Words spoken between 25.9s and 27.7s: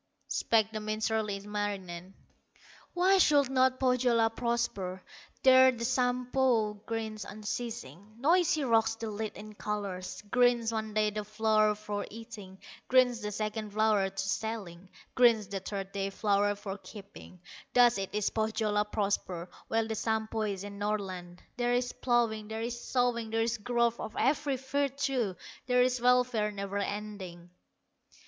welfare never ending."